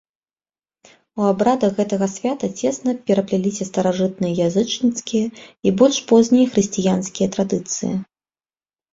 У 1.19 1.25
абрадах 1.31 1.73
гэтага 1.79 2.05
свята 2.13 2.47
цесна 2.63 2.95
перапляліся 3.09 3.67
старажытныя 3.71 4.33
язычніцкія 4.49 5.25
і 5.67 5.75
больш 5.83 5.97
познія 6.13 6.47
хрысціянскія 6.55 7.27
традыцыі. 7.37 7.91